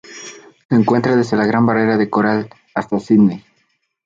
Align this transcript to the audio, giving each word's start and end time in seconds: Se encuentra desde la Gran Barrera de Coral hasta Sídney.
Se 0.67 0.73
encuentra 0.73 1.15
desde 1.15 1.37
la 1.37 1.45
Gran 1.45 1.63
Barrera 1.63 1.95
de 1.95 2.09
Coral 2.09 2.49
hasta 2.73 2.97
Sídney. 2.99 3.43